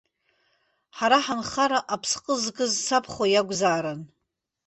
Ҳара 0.97 1.17
ҳанхара 1.25 1.79
аԥсҟы 1.93 2.33
зкыз 2.43 2.73
сабхәа 2.85 3.25
иакәзаарын. 3.29 4.01